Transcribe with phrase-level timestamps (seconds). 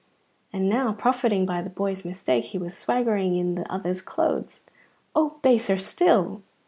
[0.51, 4.63] and now, profiting by the boy's mistake, he was swaggering in that other's clothes
[5.15, 6.41] (oh, baser still!).